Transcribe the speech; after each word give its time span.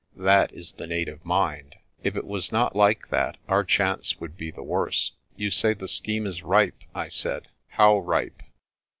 That 0.17 0.51
is 0.51 0.71
the 0.71 0.87
native 0.87 1.23
mind. 1.23 1.75
If 2.01 2.15
it 2.15 2.25
was 2.25 2.51
not 2.51 2.75
like 2.75 3.09
that 3.09 3.37
our 3.47 3.63
chance 3.63 4.19
would 4.19 4.35
be 4.35 4.49
the 4.49 4.63
worse." 4.63 5.11
"You 5.35 5.51
say 5.51 5.75
the 5.75 5.87
scheme 5.87 6.25
is 6.25 6.41
ripe," 6.41 6.83
I 6.95 7.07
said; 7.07 7.49
"how 7.67 7.99
ripe?' 7.99 8.41